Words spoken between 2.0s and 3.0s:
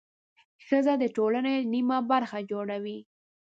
برخه جوړوي.